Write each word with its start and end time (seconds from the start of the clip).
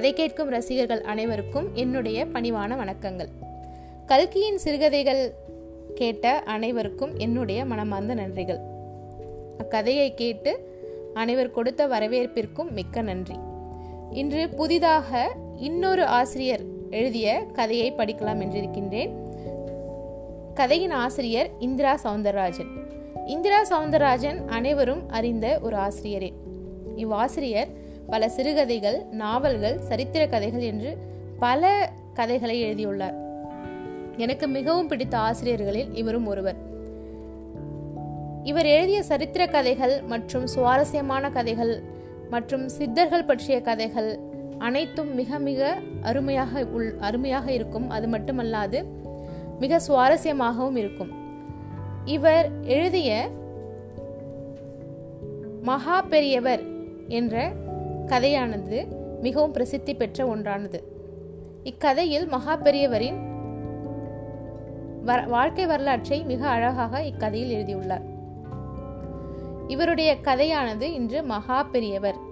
கதை 0.00 0.14
கேட்கும் 0.14 0.48
ரசிகர்கள் 0.48 1.02
அனைவருக்கும் 1.02 1.68
என்னுடைய 1.72 2.24
பணிவான 2.24 2.76
வணக்கங்கள். 2.76 3.28
கல்கியின் 4.06 4.58
சிறுகதைகள் 4.58 5.32
கேட்ட 5.94 6.38
அனைவருக்கும் 6.38 7.16
என்னுடைய 7.16 7.64
மனமார்ந்த 7.64 8.14
நன்றிகள். 8.14 8.60
அக்கதையை 9.58 10.14
கேட்டு 10.14 10.78
அனைவர் 11.14 11.50
கொடுத்த 11.50 11.88
வரவேற்பிற்கும் 11.88 12.70
மிக்க 12.70 13.02
நன்றி. 13.02 13.34
இன்று 14.10 14.48
புதிதாக 14.48 15.32
இன்னொரு 15.56 16.04
ஆசிரியர் 16.04 16.62
எழுதிய 16.90 17.46
கதையை 17.52 17.92
படிக்கலாம் 17.92 18.42
என்றிருக்கின்றேன். 18.42 19.10
கதையின் 20.54 20.90
ஆசிரியர் 20.90 21.50
இந்திரா 21.58 21.98
சவுந்தரராஜன். 22.04 22.70
இந்திரா 23.26 23.62
சவுந்தரராஜன் 23.62 24.46
அனைவரும் 24.46 25.08
அறிந்த 25.08 25.58
ஒரு 25.62 25.76
ஆசிரியரே. 25.76 26.32
இவ்வாசிரியர் 26.96 27.88
பல 28.10 28.28
சிறுகதைகள் 28.28 28.98
நாவல்கள் 29.10 29.80
சரித்திர 29.80 30.26
கதைகள் 30.26 30.60
என்று 30.60 30.98
பல 31.38 31.92
கதைகளை 32.14 32.60
எழுதியுள்ளார். 32.60 33.16
எனக்கு 34.16 34.46
மிகவும் 34.48 34.88
பிடித்த 34.88 35.18
ஆசிரியர்களில் 35.18 35.94
இவரும் 35.94 36.26
ஒருவர். 36.26 36.58
இவர் 38.42 38.66
எழுதிய 38.66 39.02
சரித்திர 39.02 39.46
கதைகள் 39.46 40.02
மற்றும் 40.02 40.46
சுவாரஸ்யமான 40.46 41.30
கதைகள் 41.30 41.82
மற்றும் 42.30 42.68
சித்தர்கள் 42.68 43.24
பற்றிய 43.24 43.60
கதைகள் 43.60 44.18
அனைத்தும் 44.58 45.14
மிக 45.14 45.38
மிக 45.38 45.78
அருமையாக 46.02 46.64
உள் 46.64 46.94
அருமையாக 47.00 47.52
இருக்கும். 47.52 47.90
அது 47.90 48.06
மட்டுமல்லாது 48.06 48.84
மிக 49.58 49.80
சுவாரஸ்யமாகவும் 49.88 50.76
இருக்கும். 50.76 51.12
இவர் 52.04 52.50
எழுதிய 52.62 53.28
மகா 55.62 56.02
பெரியவர் 56.02 56.62
என்ற 57.08 57.52
கதையானது 58.06 58.86
மிகவும் 59.20 59.52
பிரசித்தி 59.52 59.94
பெற்ற 59.94 60.26
ஒன்றானது. 60.26 60.82
இக்கதையில் 61.62 62.26
மகா 62.26 62.56
பெரியவரின் 62.56 63.28
வாழ்க்கை 65.26 65.66
வரலாற்றை 65.66 66.24
மிக 66.24 66.48
அழகாக 66.48 67.02
இக்கதையில் 67.02 67.50
எழுதியுள்ளார். 67.50 68.02
இவருடைய 69.68 70.16
கதையானது 70.22 70.82
இன்று 70.82 71.22
மகா 71.22 71.62
பெரியவர் 71.62 72.28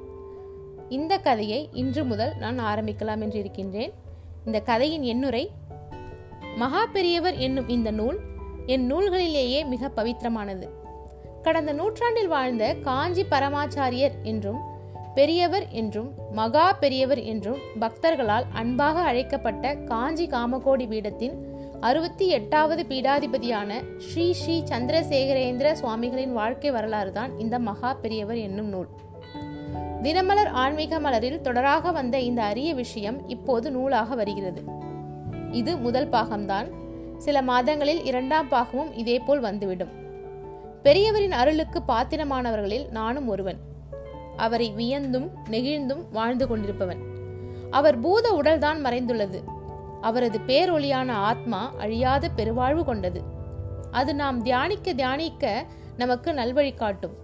இந்த 0.89 1.19
கதையை 1.19 1.69
இன்று 1.73 2.05
முதல் 2.05 2.33
நான் 2.37 2.59
ஆரம்பிக்கலாம் 2.59 3.21
என்று 3.21 3.39
இருக்கின்றேன். 3.39 3.93
இந்த 4.45 4.61
கதையின் 4.61 5.03
எண்ணுரை 5.03 5.49
மகா 6.57 6.87
பெரியவர் 6.87 7.37
என்னும் 7.37 7.69
இந்த 7.69 7.91
நூல் 7.91 8.19
என் 8.67 8.93
நூல்களிலேயே 8.93 9.67
மிக 9.67 9.91
பவித்திரமானது. 9.97 10.69
கடந்த 11.43 11.73
நூற்றாண்டில் 11.73 12.29
வாழ்ந்த 12.29 12.75
காஞ்சி 12.75 13.25
பரமாச்சாரியர் 13.31 14.13
என்றும் 14.23 14.77
பெரியவர் 15.19 15.67
என்றும் 15.71 16.11
மகா 16.33 16.73
பெரியவர் 16.73 17.21
என்றும் 17.23 17.59
பக்தர்களால் 17.81 18.47
அன்பாக 18.53 19.01
அழைக்கப்பட்ட 19.01 19.75
காஞ்சி 19.75 20.27
காமகோடி 20.27 20.87
பீடத்தின் 20.89 21.35
அறுபத்தி 21.81 22.29
எட்டாவது 22.29 22.83
பீடாதிபதியான 22.89 23.71
ஸ்ரீ 23.99 24.33
ஸ்ரீ 24.33 24.63
சந்திரசேகரேந்திர 24.69 25.73
சுவாமிகளின் 25.73 26.33
வாழ்க்கை 26.33 26.71
வரலாறு 26.71 27.13
தான் 27.13 27.39
இந்த 27.39 27.59
மகா 27.59 27.95
பெரியவர் 27.95 28.37
என்னும் 28.37 28.67
நூல். 28.67 28.89
தினமலர் 30.03 30.49
ஆன்மீக 30.49 31.01
மலரில் 31.01 31.41
தொடராக 31.41 31.93
வந்த 31.93 32.21
இந்த 32.21 32.43
அரிய 32.43 32.75
விஷயம் 32.75 33.29
இப்போது 33.29 33.71
நூலாக 33.71 34.15
வருகிறது. 34.15 34.65
இது 35.53 35.77
முதல் 35.77 36.09
பாகம்தான். 36.09 36.71
சில 37.19 37.43
மாதங்களில் 37.43 38.05
இரண்டாம் 38.05 38.49
பாகமும் 38.49 38.95
இதேபோல் 38.95 39.41
வந்துவிடும். 39.41 39.89
பெரியவரின் 40.83 41.31
அருளுக்கு 41.31 41.83
பாத்திரமானவர்களில் 41.89 42.91
நானும் 42.91 43.29
ஒருவன். 43.29 43.68
அவரை 44.39 44.73
வியந்தும் 44.77 45.31
நெகிழ்ந்தும் 45.51 46.05
வாழ்ந்து 46.13 46.47
கொண்டிருப்பவன். 46.47 47.01
அவர் 47.71 48.01
பூத 48.01 48.41
உடல்தான் 48.43 48.85
மறைந்துள்ளது. 48.85 49.43
அவரது 50.01 50.39
பேரொளியான 50.39 51.11
ஆத்மா 51.11 51.73
அழியாத 51.79 52.29
பெருவாழ்வு 52.29 52.85
கொண்டது. 52.85 53.23
அது 53.91 54.15
நாம் 54.15 54.43
தியானிக்க 54.43 54.93
தியானிக்க 54.93 55.67
நமக்கு 55.97 56.33
நல்வழி 56.33 56.75
காட்டும். 56.75 57.15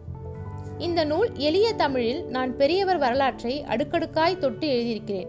இந்த 0.79 1.05
நூல் 1.05 1.31
எளிய 1.35 1.75
தமிழில் 1.75 2.25
நான் 2.25 2.57
பெரியவர் 2.57 2.99
வரலாற்றை 2.99 3.65
அடுக்கடுக்காய் 3.65 4.39
தொட்டு 4.39 4.69
எழுதியிருக்கிறேன். 4.69 5.29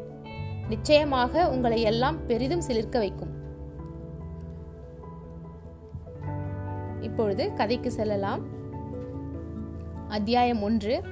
நிச்சயமாக 0.70 1.50
உங்களை 1.50 1.82
எல்லாம் 1.82 2.26
பெரிதும் 2.26 2.62
சிலிர்க்க 2.68 2.98
வைக்கும். 2.98 3.34
இப்பொழுது 7.02 7.54
கதைக்கு 7.54 7.92
செல்லலாம். 7.92 8.54
அத்தியாயம் 10.08 10.62
ஒன்று 10.62 11.04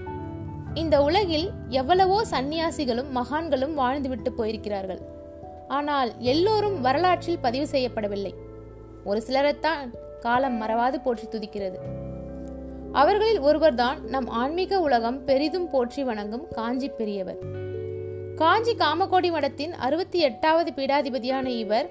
இந்த 0.76 1.04
உலகில் 1.04 1.52
எவ்வளவோ 1.70 2.26
சந்நியாசிகளும் 2.32 3.10
மகான்களும் 3.16 3.74
வாழ்ந்துவிட்டு 3.78 4.30
போயிருக்கிறார்கள். 4.38 5.02
ஆனால் 5.68 6.10
எல்லோரும் 6.20 6.82
வரலாற்றில் 6.82 7.40
பதிவு 7.40 7.68
செய்யப்படவில்லை. 7.72 8.34
ஒரு 9.04 9.22
சிலரைத்தான் 9.22 9.94
காலம் 10.20 10.62
மறவாது 10.62 10.98
போற்றி 11.02 11.28
துதிக்கிறது. 11.28 11.78
அவர்களில் 12.92 13.40
ஒருவர்தான் 13.40 14.00
நம் 14.08 14.28
ஆன்மீக 14.28 14.80
உலகம் 14.80 15.26
பெரிதும் 15.26 15.70
போற்றி 15.70 16.04
வணங்கும் 16.04 16.48
காஞ்சி 16.52 16.90
பெரியவர். 16.90 17.40
காஞ்சி 18.36 18.74
காமகோடி 18.76 19.30
மடத்தின் 19.32 19.74
அறுபத்தி 19.78 20.20
எட்டாவது 20.20 20.72
பீடாதிபதியான 20.72 21.46
இவர் 21.46 21.88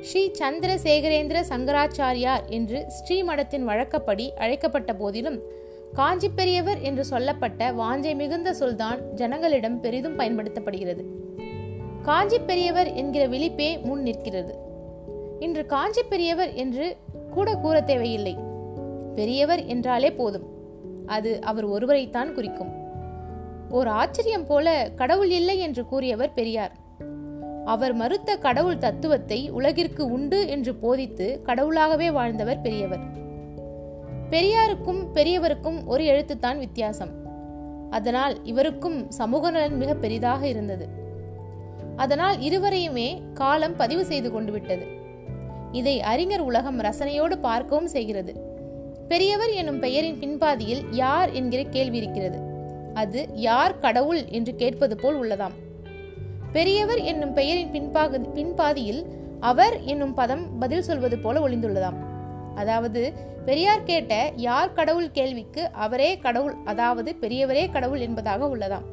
ஸ்ரீ 0.00 0.22
சந்திரசேகரேந்திர 0.38 1.40
சங்கராச்சாரியார் 1.48 2.44
என்று 2.48 2.84
ஸ்ரீ 2.88 3.22
மடத்தின் 3.22 3.62
வழக்கப்படி 3.62 4.32
அழைக்கப்பட்ட 4.36 4.92
போதிலும் 4.94 5.38
காஞ்சி 5.94 6.28
பெரியவர் 6.28 6.80
என்று 6.80 7.04
சொல்லப்பட்ட 7.04 7.72
வாஞ்சை 7.72 8.14
மிகுந்த 8.14 8.54
சொல்தான் 8.54 9.00
ஜனங்களிடம் 9.14 9.80
பெரிதும் 9.80 10.18
பயன்படுத்தப்படுகிறது. 10.18 11.04
காஞ்சி 12.02 12.38
பெரியவர் 12.38 12.92
என்கிற 12.92 13.26
விழிப்பே 13.26 13.78
முன் 13.82 14.02
நிற்கிறது. 14.02 14.54
இன்று 15.38 15.66
காஞ்சி 15.66 16.02
பெரியவர் 16.02 16.54
என்று 16.54 16.96
கூட 17.30 17.54
கூற 17.54 17.80
தேவையில்லை. 17.80 18.36
பெரியவர் 19.14 19.64
என்றாலே 19.64 20.12
போதும். 20.12 20.42
அது 21.06 21.40
அவர் 21.40 21.64
ஒருவரைத்தான் 21.64 22.34
குறிக்கும். 22.34 22.72
ஓர் 23.68 23.86
ஆச்சரியம் 23.86 24.46
போல 24.46 24.90
கடவுள் 24.96 25.30
இல்லை 25.30 25.58
என்று 25.58 25.86
கூறியவர் 25.86 26.34
பெரியார். 26.34 26.72
அவர் 27.64 27.92
மறுத்த 27.92 28.36
கடவுள் 28.36 28.78
தத்துவத்தை 28.78 29.50
உலகிற்கு 29.50 30.06
உண்டு 30.06 30.48
என்று 30.48 30.74
போதித்து 30.74 31.42
கடவுளாகவே 31.46 32.12
வாழ்ந்தவர் 32.12 32.60
பெரியவர். 32.60 33.22
பெரியாருக்கும் 34.34 35.00
பெரியவருக்கும் 35.14 35.84
ஒரு 35.84 36.04
எழுத்துத்தான் 36.04 36.58
வித்தியாசம். 36.58 37.10
அதனால் 37.90 38.44
இவருக்கும் 38.44 39.10
சமூக 39.10 39.50
நலன் 39.50 39.76
மிக 39.76 39.94
பெரிதாக 39.94 40.46
இருந்தது. 40.46 40.88
அதனால் 41.96 42.36
இருவரையுமே 42.38 43.32
காலம் 43.32 43.76
பதிவு 43.76 44.04
செய்து 44.04 44.32
கொண்டு 44.32 44.52
விட்டது. 44.52 44.86
இதை 45.72 46.02
அறிஞர் 46.02 46.40
உலகம் 46.40 46.80
ரசனையோடு 46.80 47.36
பார்க்கவும் 47.36 47.86
செய்கிறது. 47.86 48.32
பெரியவர் 49.08 49.50
என்னும் 49.50 49.78
பெயரின் 49.78 50.18
பின்பாதியில் 50.18 50.82
யார் 50.90 51.32
என்கிற 51.32 51.62
கேள்வி 51.62 51.96
இருக்கிறது. 51.96 52.38
அது 52.94 53.28
யார் 53.34 53.78
கடவுள் 53.78 54.28
என்று 54.28 54.54
கேட்பது 54.54 54.96
போல் 54.96 55.20
உள்ளதாம். 55.22 55.54
பெரியவர் 56.52 56.98
என்னும் 56.98 57.32
பெயரின் 57.32 57.70
பின்பாக 57.70 58.18
பின்பாதியில் 58.18 59.04
அவர் 59.40 59.82
என்னும் 59.82 60.14
பதம் 60.14 60.58
பதில் 60.58 60.82
சொல்வது 60.82 61.18
போல 61.18 61.48
ஒளிந்துள்ளதாம். 61.48 62.00
அதாவது 62.54 63.32
பெரியார் 63.44 63.82
கேட்ட 63.82 64.14
யார் 64.36 64.72
கடவுள் 64.72 65.10
கேள்விக்கு 65.10 65.62
அவரே 65.84 66.10
கடவுள் 66.18 66.54
அதாவது 66.64 67.16
பெரியவரே 67.20 67.64
கடவுள் 67.72 68.00
என்பதாக 68.00 68.46
உள்ளதாம். 68.46 68.86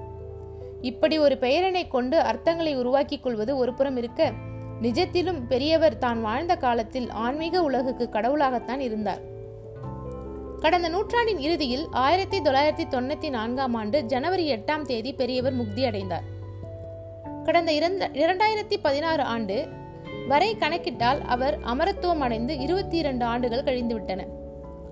இப்படி 0.82 1.16
ஒரு 1.18 1.36
பெயரனை 1.42 1.84
கொண்டு 1.88 2.18
அர்த்தங்களை 2.20 2.74
உருவாக்கிக் 2.76 3.24
கொள்வது 3.24 3.58
ஒரு 3.58 3.74
புறம் 3.74 3.98
இருக்க 3.98 4.32
நிஜத்திலும் 4.82 5.42
பெரியவர் 5.48 5.98
தான் 5.98 6.22
வாழ்ந்த 6.22 6.56
காலத்தில் 6.56 7.10
ஆன்மீக 7.10 7.62
உலகுக்கு 7.64 8.10
கடவுளாகத்தான் 8.14 8.80
இருந்தார். 8.80 9.22
கடந்த 10.60 10.90
நூற்றாண்டின் 10.90 11.40
இறுதியில் 11.40 11.86
ஆயிரத்தி 12.06 12.40
தொள்ளாயிரத்தி 12.40 12.86
தொண்ணூத்தி 12.96 13.30
நான்காம் 13.30 13.74
ஆண்டு 13.74 14.00
ஜனவரி 14.04 14.46
எட்டாம் 14.54 14.86
தேதி 14.86 15.14
பெரியவர் 15.14 15.54
முக்தி 15.54 15.86
அடைந்தார். 15.86 16.28
கடந்த 17.44 17.72
இரண்டாயிரத்தி 18.26 18.78
பதினாறு 18.82 19.24
ஆண்டு 19.36 19.68
வரை 20.28 20.56
கணக்கிட்டால் 20.60 21.22
அவர் 21.36 21.58
அமரத்துவம் 21.64 22.22
அடைந்து 22.22 22.54
இருபத்தி 22.58 22.98
இரண்டு 22.98 23.26
ஆண்டுகள் 23.26 23.68
கழிந்துவிட்டன. 23.70 24.22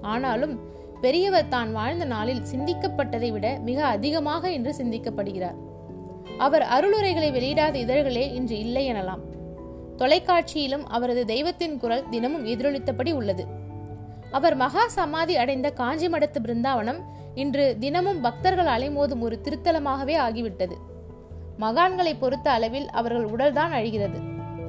ஆனாலும் 0.01 0.59
பெரியவர் 1.01 1.47
தான் 1.47 1.71
வாழ்ந்த 1.71 2.05
நாளில் 2.05 2.45
சிந்திக்கப்பட்டதை 2.51 3.31
விட 3.31 3.59
மிக 3.63 3.85
அதிகமாக 3.85 4.51
இன்று 4.51 4.75
சிந்திக்கப்படுகிறார். 4.77 5.55
அவர் 6.37 6.61
அருளுரைகளை 6.61 7.31
வெளியிடாத 7.31 7.75
இதழ்களே 7.75 8.33
இன்று 8.33 8.59
இல்லை 8.59 8.91
எனலாம். 8.91 9.21
தொலைக்காட்சியிலும் 9.97 10.83
அவரது 10.83 11.25
தெய்வத்தின் 11.25 11.77
குரல் 11.77 12.09
தினமும் 12.09 12.45
எதிரொலித்தபடி 12.45 13.11
உள்ளது. 13.11 13.47
அவர் 14.31 14.55
மகா 14.55 14.87
சமாதி 14.87 15.37
அடைந்த 15.37 15.69
காஞ்சி 15.69 16.07
மடத்து 16.07 16.39
பிருந்தாவனம் 16.43 16.99
இன்று 17.35 17.75
தினமும் 17.79 18.21
பக்தர்கள் 18.21 18.65
அலைமோதும் 18.65 19.19
ஒரு 19.19 19.41
திருத்தலமாகவே 19.43 20.17
ஆகிவிட்டது. 20.17 20.75
மகான்களை 21.59 22.13
பொறுத்த 22.19 22.51
அளவில் 22.51 22.89
அவர்கள் 22.89 23.25
உடல்தான் 23.25 23.71
அழிகிறது. 23.71 24.19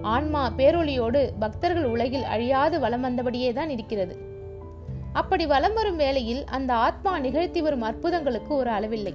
ஆன்மா 0.02 0.50
பேரொளியோடு 0.56 1.30
பக்தர்கள் 1.38 1.84
உலகில் 1.84 2.22
அழியாது 2.22 2.80
வலம் 2.80 3.04
வந்தபடியே 3.04 3.52
தான் 3.52 3.68
இருக்கிறது. 3.68 4.29
அப்படி 5.12 5.46
வலம் 5.46 5.74
வரும் 5.74 5.96
வேளையில் 5.96 6.44
அந்த 6.44 6.74
ஆத்மா 6.74 7.18
நிகழ்த்தி 7.18 7.60
வரும் 7.60 7.82
அற்புதங்களுக்கு 7.82 8.48
ஒரு 8.48 8.70
அளவில்லை. 8.70 9.14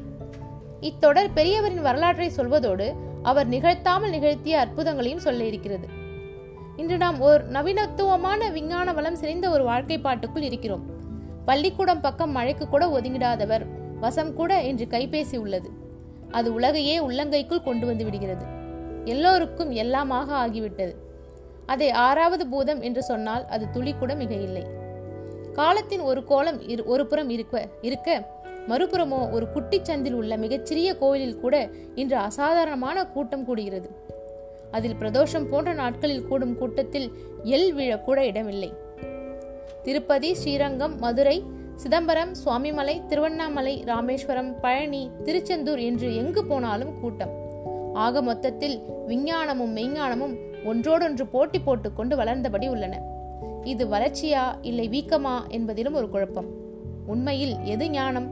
இத்தொடர் 0.80 1.30
பெரியவரின் 1.36 1.82
வரலாற்றை 1.82 2.32
சொல்வதோடு 2.38 2.94
அவர் 3.24 3.50
நிகழ்த்தாமல் 3.50 4.10
நிகழ்த்திய 4.10 4.68
அற்புதங்களையும் 4.68 5.18
சொல்ல 5.18 5.44
இருக்கிறது. 5.44 5.88
இன்று 6.76 6.98
நாம் 6.98 7.20
ஒரு 7.20 7.44
நவீனத்துவமான 7.52 8.52
விஞ்ஞான 8.52 8.94
வளம் 8.94 9.16
சிறைந்த 9.16 9.50
ஒரு 9.50 9.64
வாழ்க்கை 9.64 10.00
பாட்டுக்குள் 10.00 10.42
இருக்கிறோம். 10.42 10.86
பள்ளிக்கூடம் 11.46 12.02
பக்கம் 12.02 12.32
மழைக்கு 12.32 12.68
கூட 12.68 12.88
ஒதுங்கிடாதவர் 12.88 13.66
வசம் 14.00 14.34
கூட 14.34 14.64
இன்று 14.64 14.86
கைபேசி 14.86 15.38
உள்ளது. 15.38 15.70
அது 16.32 16.54
உலகையே 16.54 17.00
உள்ளங்கைக்குள் 17.00 17.64
கொண்டு 17.64 17.86
வந்து 17.86 18.04
விடுகிறது. 18.04 18.46
எல்லோருக்கும் 19.06 19.72
எல்லாமாக 19.72 20.48
ஆகிவிட்டது. 20.48 20.96
அதை 21.66 21.92
ஆறாவது 21.92 22.48
பூதம் 22.48 22.82
என்று 22.82 23.04
சொன்னால் 23.04 23.46
அது 23.48 23.72
துளி 23.72 23.94
கூட 23.94 24.16
மிக 24.16 24.36
இல்லை 24.36 24.84
காலத்தின் 25.56 26.00
ஒரு 26.00 26.24
கோலம் 26.24 26.62
இரு- 26.62 26.86
ஒரு 26.86 27.08
புறம் 27.08 27.30
இருக்க 27.30 27.68
இருக்க 27.82 28.28
மறுபுறமோ 28.68 29.32
ஒரு 29.32 29.48
குட்டிச்சந்தில் 29.54 30.14
உள்ள 30.14 30.38
மிகச்சிறிய 30.38 30.98
கோயிலில் 30.98 31.40
கூட 31.40 31.70
இன்று 31.96 32.18
அசாதாரணமான 32.18 33.06
கூட்டம் 33.06 33.48
கூடுகிறது. 33.48 33.90
அதில் 34.72 34.96
பிரதோஷம் 35.00 35.50
போன்ற 35.50 35.74
நாட்களில் 35.74 36.28
கூடும் 36.28 36.58
கூட்டத்தில் 36.58 37.12
எல் 37.44 37.74
விழக்கூட 37.74 38.18
இடமில்லை. 38.18 38.74
திருப்பதி 39.84 40.34
ஸ்ரீரங்கம் 40.34 41.00
மதுரை 41.00 41.44
சிதம்பரம் 41.76 42.32
சுவாமிமலை 42.46 43.06
திருவண்ணாமலை 43.06 43.84
ராமேஸ்வரம் 43.86 44.60
பழனி 44.60 45.12
திருச்செந்தூர் 45.24 45.80
என்று 45.80 46.16
எங்கு 46.16 46.46
போனாலும் 46.46 47.00
கூட்டம். 47.00 47.32
ஆக 47.94 48.22
மொத்தத்தில் 48.22 48.82
விஞ்ஞானமும் 49.08 49.76
மெய்ஞானமும் 49.76 50.38
ஒன்றோடொன்று 50.66 51.28
போட்டி 51.28 51.60
போட்டுக்கொண்டு 51.60 52.16
வளர்ந்தபடி 52.16 52.68
உள்ளன. 52.70 53.15
இது 53.66 53.88
வளர்ச்சியா 53.88 54.44
இல்லை 54.62 54.90
வீக்கமா 54.90 55.38
என்பதிலும் 55.48 55.92
ஒரு 55.92 56.10
குழப்பம். 56.10 56.46
உண்மையில் 57.08 57.56
எது 57.64 57.90
ஞானம்? 57.90 58.28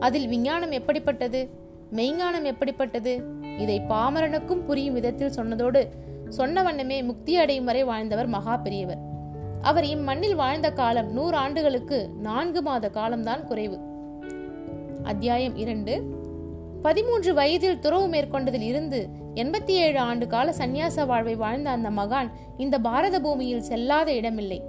அதில் 0.00 0.28
விஞ்ஞானம் 0.28 0.70
எப்படிப்பட்டது? 0.70 1.50
மெய்ஞானம் 1.92 2.42
எப்படிப்பட்டது? 2.42 3.22
இதை 3.58 3.80
பாமரனுக்கும் 3.80 4.64
புரியும் 4.64 4.94
விதத்தில் 4.94 5.30
சொன்னதோடு 5.30 5.88
சொன்ன 6.28 6.62
வண்ணமே 6.62 7.02
முக்தி 7.02 7.36
அடையும் 7.36 7.64
வரை 7.64 7.84
வாழ்ந்தவர் 7.84 8.26
மகா 8.26 8.56
பெரியவர். 8.56 8.98
அவர் 9.62 9.84
இம்மண்ணில் 9.84 10.34
வாழ்ந்த 10.34 10.72
காலம் 10.72 11.12
நூறு 11.12 11.36
ஆண்டுகளுக்கு 11.36 12.10
நான்கு 12.20 12.62
மாத 12.62 12.90
காலம்தான் 12.90 13.44
குறைவு. 13.44 13.78
அத்தியாயம் 15.02 15.56
இரண்டு. 15.56 16.16
பதிமூன்று 16.82 17.34
வயதில் 17.34 17.78
துறவு 17.78 18.08
மேற்கொண்டதில் 18.08 18.60
இருந்து 18.60 19.08
எண்பத்தி 19.34 19.70
ஏழு 19.70 19.98
ஆண்டு 19.98 20.26
கால 20.26 20.54
சந்நியாச 20.58 21.06
வாழ்வை 21.06 21.34
வாழ்ந்த 21.34 21.70
அந்த 21.70 21.90
மகான் 21.90 22.30
இந்த 22.56 22.78
பாரத 22.78 23.20
பூமியில் 23.20 23.62
செல்லாத 23.68 24.06
இடமில்லை. 24.06 24.62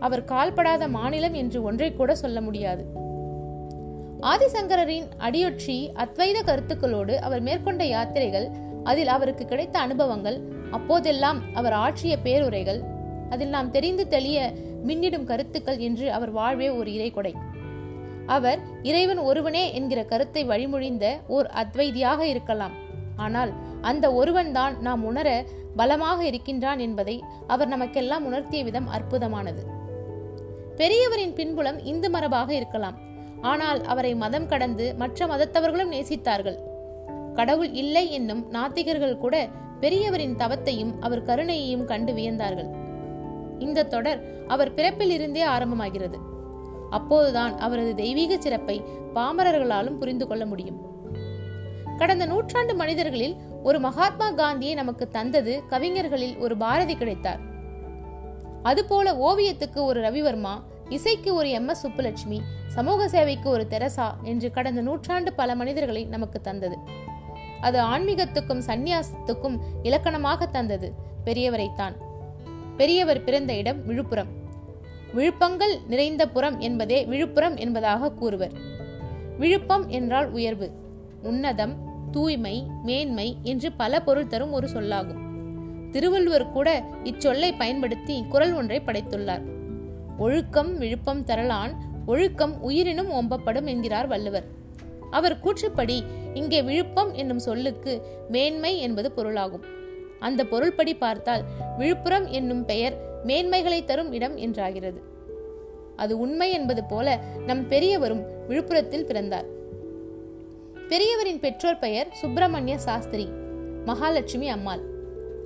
அவர் 0.00 0.24
கால்படாத 0.24 0.88
மாநிலம் 0.88 1.32
என்று 1.32 1.62
ஒன்றை 1.62 1.90
கூட 1.94 2.14
சொல்ல 2.14 2.40
முடியாது. 2.40 2.82
ஆதிசங்கரரின் 4.32 5.06
அடியொற்றி 5.18 5.76
அத்வைத 6.04 6.38
கருத்துக்களோடு 6.48 7.14
அவர் 7.18 7.40
மேற்கொண்ட 7.40 7.84
யாத்திரைகள் 7.84 8.48
அதில் 8.84 9.08
அவருக்கு 9.08 9.44
கிடைத்த 9.44 9.76
அனுபவங்கள் 9.78 10.38
அப்போதெல்லாம் 10.70 11.38
அவர் 11.54 11.72
ஆற்றிய 11.72 12.18
பேருரைகள் 12.18 12.80
அதில் 13.30 13.48
நாம் 13.48 13.70
தெரிந்து 13.70 14.08
தெளிய 14.08 14.38
மின்னிடும் 14.86 15.24
கருத்துக்கள் 15.24 15.78
என்று 15.78 16.06
அவர் 16.12 16.30
வாழ்வே 16.30 16.68
ஒரு 16.70 16.90
இறைகொடை. 16.92 17.32
அவர் 18.26 18.60
இறைவன் 18.82 19.18
ஒருவனே 19.18 19.72
என்கிற 19.72 20.00
கருத்தை 20.04 20.42
வழிமொழிந்த 20.48 21.06
ஓர் 21.26 21.48
அத்வைதியாக 21.62 22.20
இருக்கலாம். 22.26 22.74
ஆனால் 23.16 23.52
அந்த 23.80 24.06
ஒருவன்தான் 24.12 24.74
நாம் 24.80 25.02
உணர 25.02 25.28
பலமாக 25.76 26.18
இருக்கின்றான் 26.24 26.78
என்பதை 26.78 27.16
அவர் 27.46 27.68
நமக்கெல்லாம் 27.68 28.26
உணர்த்திய 28.28 28.62
விதம் 28.64 28.88
அற்புதமானது. 28.88 29.62
பெரியவரின் 30.76 31.34
பின்புலம் 31.34 31.84
இந்து 31.84 32.10
மரபாக 32.10 32.54
இருக்கலாம். 32.54 32.98
ஆனால் 33.40 33.82
அவரை 33.82 34.14
மதம் 34.14 34.46
கடந்து 34.46 34.94
மற்ற 34.94 35.26
மதத்தவர்களும் 35.26 35.92
நேசித்தார்கள். 35.92 36.56
கடவுள் 37.34 37.72
இல்லை 37.72 38.12
என்னும் 38.12 38.52
நாத்திகர்கள் 38.52 39.18
கூட 39.18 39.48
பெரியவரின் 39.80 40.36
தவத்தையும் 40.36 40.98
அவர் 41.00 41.24
கருணையையும் 41.24 41.84
கண்டு 41.84 42.12
வியந்தார்கள். 42.12 42.70
இந்த 43.58 43.84
தொடர் 43.84 44.46
அவர் 44.46 44.74
பிறப்பில் 44.74 45.10
இருந்தே 45.10 45.44
ஆரம்பமாகிறது. 45.44 46.18
அப்போதுதான் 46.90 47.58
அவரது 47.58 47.94
தெய்வீக 47.94 48.36
சிறப்பை 48.36 48.82
பாமரர்களாலும் 49.14 49.98
புரிந்து 49.98 50.26
கொள்ள 50.26 50.46
முடியும். 50.46 50.88
கடந்த 51.98 52.26
நூற்றாண்டு 52.26 52.74
மனிதர்களில் 52.74 53.36
ஒரு 53.62 53.80
மகாத்மா 53.80 54.30
காந்தியை 54.30 54.74
நமக்கு 54.74 55.08
தந்தது 55.08 55.62
கவிஞர்களில் 55.70 56.38
ஒரு 56.38 56.56
பாரதி 56.56 56.96
கிடைத்தார். 56.96 57.49
அதுபோல 58.62 59.12
ஓவியத்துக்கு 59.12 59.82
ஒரு 59.82 60.00
ரவிவர்மா 60.00 60.62
இசைக்கு 60.88 61.34
ஒரு 61.34 61.50
எம். 61.50 61.68
எஸ். 61.68 61.86
சுப்புலட்சுமி 61.86 62.40
சமூக 62.66 63.08
சேவைக்கு 63.08 63.50
ஒரு 63.50 63.66
தெரசா 63.66 64.16
என்று 64.22 64.50
கடந்த 64.50 64.80
நூற்றாண்டு 64.80 65.32
பல 65.32 65.54
மனிதர்களை 65.54 66.04
நமக்கு 66.04 66.40
தந்தது. 66.40 66.76
அது 67.60 67.82
ஆன்மீகத்துக்கும் 67.82 68.62
சந்நியாசத்துக்கும் 68.66 69.58
இலக்கணமாக 69.82 70.46
தந்தது. 70.46 70.92
பெரியவரைத்தான். 71.24 71.92
பெரியவர் 72.76 73.24
பிறந்த 73.24 73.52
இடம் 73.52 73.84
விழுப்புரம். 73.84 74.28
விழுப்பங்கள் 75.14 75.86
நிறைந்த 75.86 76.28
புறம் 76.28 76.60
என்பதே 76.60 77.04
விழுப்புரம் 77.04 77.56
என்பதாக 77.56 78.12
கூறுவர். 78.12 78.52
விழுப்பம் 79.38 79.88
என்றால் 79.88 80.30
உயர்வு 80.30 80.72
உன்னதம் 81.22 81.74
தூய்மை 82.10 82.66
மேன்மை 82.82 83.36
என்று 83.42 83.72
பல 83.72 84.02
பொருள் 84.02 84.26
தரும் 84.26 84.52
ஒரு 84.52 84.68
சொல்லாகும். 84.68 85.29
திருவள்ளுவர் 85.90 86.52
கூட 86.52 86.82
இச்சொல்லை 87.04 87.56
பயன்படுத்தி 87.58 88.24
குரல் 88.28 88.52
ஒன்றை 88.52 88.82
படைத்துள்ளார். 88.86 89.44
ஒழுக்கம் 90.18 90.78
விழுப்பம் 90.78 91.24
தரலான் 91.24 91.72
ஒழுக்கம் 92.06 92.62
உயிரினும் 92.62 93.10
ஓம்பப்படும் 93.10 93.64
என்கிறார் 93.64 94.06
வள்ளுவர். 94.06 94.44
அவர் 95.10 95.40
கூற்றுப்படி 95.40 96.04
இங்கே 96.34 96.62
விழுப்பம் 96.62 97.14
என்னும் 97.14 97.38
சொல்லுக்கு 97.38 98.06
மேன்மை 98.28 98.78
என்பது 98.78 99.12
பொருளாகும். 99.12 99.64
அந்த 100.18 100.44
பொருள்படி 100.44 100.94
பார்த்தால் 100.94 101.44
விழுப்புரம் 101.78 102.26
என்னும் 102.26 102.64
பெயர் 102.64 102.96
மேன்மைகளை 103.24 103.84
தரும் 103.84 104.12
இடம் 104.12 104.36
என்றாகிறது. 104.36 105.00
அது 105.96 106.18
உண்மை 106.18 106.52
என்பது 106.52 106.84
போல 106.84 107.18
நம் 107.46 107.68
பெரியவரும் 107.68 108.22
விழுப்புரத்தில் 108.48 109.04
பிறந்தார். 109.04 109.48
பெரியவரின் 110.88 111.40
பெற்றோர் 111.40 111.78
பெயர் 111.78 112.08
சுப்பிரமணிய 112.12 112.78
சாஸ்திரி 112.78 113.28
மகாலட்சுமி 113.84 114.48
அம்மாள். 114.48 114.89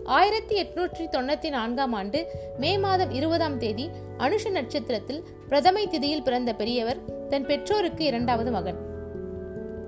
ஆயிரத்தி 0.04 0.62
எட்நூற்றி 0.62 1.04
தொண்ணூத்தி 1.10 1.48
நான்காம் 1.48 1.92
ஆண்டு 1.92 2.26
மே 2.58 2.78
மாதம் 2.78 3.10
இருபதாம் 3.10 3.58
தேதி 3.58 3.90
அனுஷ 4.18 4.50
நட்சத்திரத்தில் 4.50 5.24
பிரதமை 5.48 5.88
திதியில் 5.88 6.22
பிறந்த 6.22 6.54
பெரியவர் 6.54 7.28
தன் 7.28 7.46
பெற்றோருக்கு 7.46 8.04
இரண்டாவது 8.04 8.50
மகன். 8.50 8.76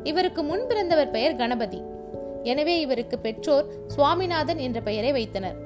இவருக்கு 0.02 0.42
முன் 0.42 0.66
பிறந்தவர் 0.66 1.10
பெயர் 1.10 1.36
கணபதி. 1.36 1.82
எனவே 2.42 2.80
இவருக்கு 2.80 3.18
பெற்றோர் 3.18 3.66
சுவாமிநாதன் 3.86 4.58
என்ற 4.58 4.80
பெயரை 4.80 5.12
வைத்தனர். 5.12 5.56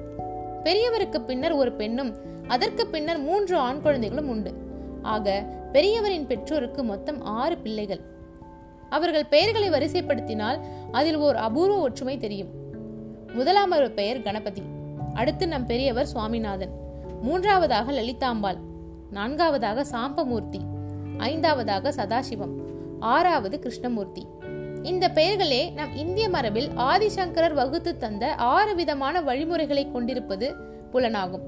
பெரியவருக்கு 0.63 1.21
பின்னர் 1.21 1.51
ஒரு 1.51 1.71
பெண்ணும் 1.71 2.15
அதற்கு 2.47 2.87
பின்னர் 2.87 3.19
மூன்று 3.19 3.57
ஆண் 3.57 3.81
குழந்தைகளும் 3.81 4.29
உண்டு. 4.29 4.53
ஆக 5.01 5.45
பெரியவரின் 5.73 6.25
பெற்றோருக்கு 6.25 6.83
மொத்தம் 6.83 7.21
ஆறு 7.21 7.57
பிள்ளைகள். 7.57 8.01
அவர்கள் 8.89 9.25
பெயர்களை 9.25 9.69
வரிசைப்படுத்தினால் 9.69 10.59
அதில் 10.91 11.15
ஓர் 11.15 11.35
அபூர்வ 11.35 11.77
ஒற்றுமை 11.77 12.17
தெரியும். 12.17 12.60
முதலாமர் 13.37 13.89
பெயர் 13.89 14.21
கணபதி. 14.21 14.61
அடுத்து 15.13 15.47
நம் 15.47 15.65
பெரியவர் 15.65 16.05
சுவாமிநாதன். 16.05 16.69
மூன்றாவதாக 17.21 17.91
லலிதாம்பாள். 17.91 18.57
நான்காவதாக 19.11 19.85
சாம்பமூர்த்தி. 19.91 20.59
ஐந்தாவதாக 21.17 21.89
சதாசிவம். 21.89 22.53
ஆறாவது 22.99 23.59
கிருஷ்ணமூர்த்தி. 23.59 24.27
இந்த 24.83 25.09
பெயர்களே 25.09 25.69
நம் 25.69 25.95
இந்திய 25.95 26.29
மரபில் 26.29 26.69
ஆதிசங்கரர் 26.69 27.53
வகுத்து 27.53 27.97
தந்த 27.97 28.35
ஆறு 28.35 28.75
விதமான 28.75 29.21
வழிமுறைகளை 29.21 29.91
கொண்டிருப்பது 29.91 30.55
புலனாகும். 30.93 31.41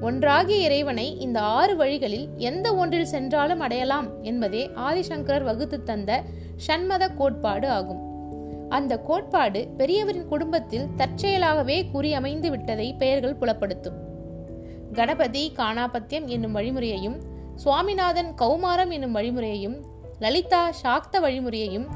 ஒன்றாகிய 0.00 0.56
இறைவனை 0.56 1.20
இந்த 1.20 1.40
ஆறு 1.40 1.76
வழிகளில் 1.76 2.28
எந்த 2.36 2.74
ஒன்றில் 2.74 3.04
சென்றாலும் 3.04 3.60
அடையலாம் 3.60 4.22
என்பதே 4.22 4.70
ஆதிசங்கரர் 4.74 5.44
வகுத்து 5.44 5.82
தந்த 5.82 6.22
ஷண்மத 6.66 7.14
கோட்பாடு 7.14 7.68
ஆகும். 7.68 8.05
அந்த 8.68 8.98
கோட்பாடு 8.98 9.68
பெரியவரின் 9.76 10.26
குடும்பத்தில் 10.26 10.86
தற்செயலாகவே 10.96 11.84
குறியமைந்து 11.94 12.50
விட்டதை 12.50 12.94
பெயர்கள் 12.94 13.36
புலப்படுத்தும். 13.36 13.96
கணபதி 14.92 15.52
காணாபத்தியம் 15.56 16.24
என்னும் 16.24 16.54
வழிமுறையையும் 16.54 17.16
சுவாமிநாதன் 17.54 18.34
கௌமாரம் 18.40 18.88
என்னும் 18.88 19.14
வழிமுறையையும் 19.14 19.76
லலிதா 20.18 20.70
சாக்த 20.82 21.20
வழிமுறையையும் 21.20 21.86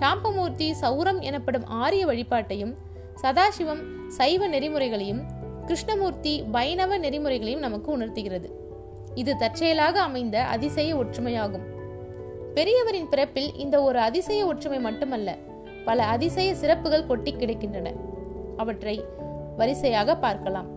சாம்பமூர்த்தி 0.00 0.72
சௌரம் 0.80 1.20
எனப்படும் 1.20 1.66
ஆரிய 1.66 2.06
வழிபாட்டையும் 2.06 2.74
சதாசிவம் 3.22 3.82
சைவ 4.08 4.48
நெறிமுறைகளையும் 4.48 5.22
கிருஷ்ணமூர்த்தி 5.64 6.42
வைணவ 6.42 6.98
நெறிமுறைகளையும் 6.98 7.60
நமக்கு 7.60 7.92
உணர்த்துகிறது. 7.92 8.50
இது 9.14 9.36
தற்செயலாக 9.36 10.00
அமைந்த 10.00 10.44
அதிசய 10.44 10.96
ஒற்றுமையாகும். 10.96 11.72
பெரியவரின் 12.54 13.08
பிறப்பில் 13.10 13.54
இந்த 13.54 13.82
ஒரு 13.82 13.98
அதிசய 13.98 14.46
ஒற்றுமை 14.46 14.78
மட்டுமல்ல 14.78 15.36
பல 15.84 16.04
அதிசய 16.04 16.54
சிறப்புகள் 16.54 17.06
கொட்டி 17.06 17.34
கிடக்கின்றன. 17.34 17.94
அவற்றை 18.56 19.04
வரிசையாக 19.56 20.16
பார்க்கலாம். 20.16 20.73